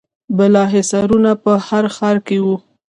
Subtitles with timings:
[0.35, 2.55] بالاحصارونه په هر ښار کې وو